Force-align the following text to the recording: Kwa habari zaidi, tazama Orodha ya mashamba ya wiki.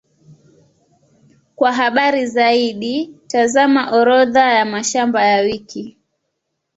Kwa 1.55 1.73
habari 1.73 2.25
zaidi, 2.27 3.15
tazama 3.27 3.91
Orodha 3.91 4.53
ya 4.53 4.65
mashamba 4.65 5.25
ya 5.25 5.41
wiki. 5.41 5.97